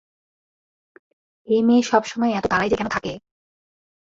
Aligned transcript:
এই 1.47 1.61
মেয়ে 1.63 1.83
সবসময় 1.83 2.31
এত 2.33 2.45
তাড়ায় 2.51 2.71
যে 2.71 2.77
কেন 2.77 2.87
থাকে? 2.87 3.13